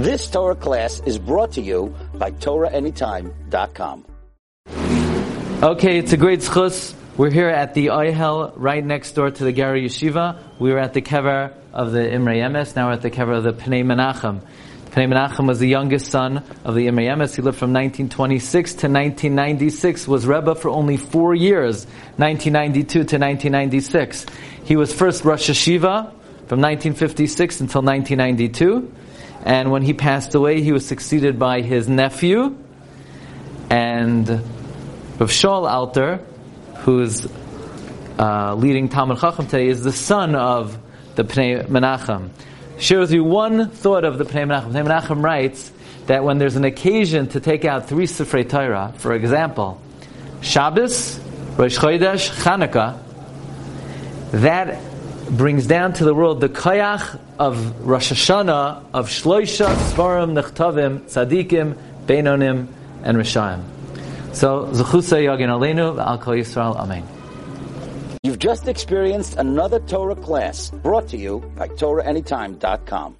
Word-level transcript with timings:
This 0.00 0.30
Torah 0.30 0.54
class 0.54 1.02
is 1.04 1.18
brought 1.18 1.52
to 1.52 1.60
you 1.60 1.94
by 2.14 2.30
TorahAnytime.com. 2.30 4.06
Okay, 5.62 5.98
it's 5.98 6.14
a 6.14 6.16
great 6.16 6.40
zchus. 6.40 6.94
We're 7.18 7.30
here 7.30 7.50
at 7.50 7.74
the 7.74 7.88
Oyhel, 7.88 8.54
right 8.56 8.82
next 8.82 9.12
door 9.12 9.30
to 9.30 9.44
the 9.44 9.52
Gerrer 9.52 9.84
Yeshiva. 9.84 10.42
We 10.58 10.72
were 10.72 10.78
at 10.78 10.94
the 10.94 11.02
kever 11.02 11.52
of 11.74 11.92
the 11.92 12.10
Imre 12.10 12.32
Yemes, 12.36 12.74
now 12.74 12.86
we're 12.86 12.94
at 12.94 13.02
the 13.02 13.10
kever 13.10 13.36
of 13.36 13.44
the 13.44 13.52
Pnei 13.52 13.84
Menachem. 13.84 14.40
Pnei 14.86 15.06
Menachem 15.06 15.46
was 15.46 15.58
the 15.58 15.68
youngest 15.68 16.06
son 16.06 16.44
of 16.64 16.74
the 16.74 16.86
Imre 16.86 17.04
Yemes. 17.04 17.36
He 17.36 17.42
lived 17.42 17.58
from 17.58 17.74
1926 17.74 18.70
to 18.70 18.88
1996, 18.88 20.08
was 20.08 20.26
Rebbe 20.26 20.54
for 20.54 20.70
only 20.70 20.96
four 20.96 21.34
years, 21.34 21.84
1992 22.16 22.88
to 22.88 23.00
1996. 23.18 24.24
He 24.64 24.76
was 24.76 24.94
first 24.94 25.26
Rosh 25.26 25.50
Yeshiva 25.50 26.10
from 26.48 26.62
1956 26.62 27.60
until 27.60 27.82
1992. 27.82 28.94
And 29.42 29.70
when 29.70 29.82
he 29.82 29.94
passed 29.94 30.34
away, 30.34 30.62
he 30.62 30.72
was 30.72 30.86
succeeded 30.86 31.38
by 31.38 31.62
his 31.62 31.88
nephew 31.88 32.56
and 33.70 34.28
Rav 34.28 35.30
Shaul 35.30 35.70
Alter, 35.70 36.20
who's 36.78 37.26
uh, 38.18 38.54
leading 38.56 38.88
Talmud 38.88 39.20
Chacham 39.20 39.46
today, 39.46 39.68
is 39.68 39.84
the 39.84 39.92
son 39.92 40.34
of 40.34 40.76
the 41.14 41.22
Pnei 41.22 41.66
Menachem. 41.66 42.30
Share 42.78 42.98
with 42.98 43.12
you 43.12 43.22
one 43.22 43.70
thought 43.70 44.04
of 44.04 44.18
the 44.18 44.24
Pnei 44.24 44.46
Menachem. 44.46 44.72
Pnei 44.72 44.86
Menachem 44.86 45.22
writes 45.22 45.70
that 46.06 46.24
when 46.24 46.38
there's 46.38 46.56
an 46.56 46.64
occasion 46.64 47.28
to 47.28 47.40
take 47.40 47.64
out 47.64 47.88
three 47.88 48.06
Sifrei 48.06 48.48
Torah, 48.48 48.92
for 48.96 49.14
example, 49.14 49.80
Shabbos, 50.40 51.20
Rosh 51.56 51.78
Chodesh, 51.78 52.30
Chanukah, 52.42 52.98
that 54.32 54.82
brings 55.30 55.66
down 55.66 55.92
to 55.94 56.04
the 56.04 56.14
world 56.14 56.40
the 56.40 56.48
koyach 56.48 57.18
of 57.38 57.86
Rosh 57.86 58.12
Hashanah, 58.12 58.84
of 58.92 59.08
Shloisha, 59.08 59.74
Svarim, 59.92 60.32
Nechtavim, 60.40 61.00
Tzadikim, 61.02 61.76
Beinonim, 62.06 62.66
and 63.02 63.16
Rishayim. 63.16 63.62
So, 64.34 64.66
Zechusa 64.66 65.18
Yagin 65.18 65.48
Aleinu, 65.48 65.98
Al 66.04 66.18
Kol 66.18 66.34
Yisrael, 66.34 66.76
Amen. 66.76 67.06
You've 68.22 68.38
just 68.38 68.68
experienced 68.68 69.36
another 69.36 69.80
Torah 69.80 70.14
class 70.14 70.70
brought 70.70 71.08
to 71.08 71.16
you 71.16 71.40
by 71.56 71.68
TorahAnytime.com. 71.68 73.16